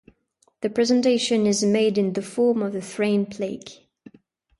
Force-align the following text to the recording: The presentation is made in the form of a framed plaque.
The 0.61 0.71
presentation 0.71 1.45
is 1.45 1.63
made 1.63 1.95
in 1.95 2.13
the 2.13 2.23
form 2.23 2.63
of 2.63 2.73
a 2.73 2.81
framed 2.81 3.29
plaque. 3.29 3.83